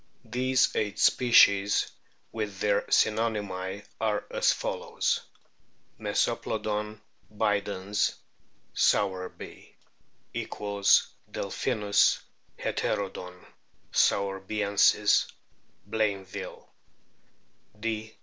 [0.25, 1.91] These eight species,
[2.31, 5.21] with their synonymy,* are as follows:
[5.99, 6.99] Mesoplodon
[7.31, 8.15] bidens,
[8.73, 9.75] Sowerby;]
[10.33, 12.19] (j= DelpJiimis
[12.57, 13.45] {Heter don}
[13.93, 15.31] soiverbiensis,
[15.87, 16.67] Blainville;
[17.79, 18.17] D.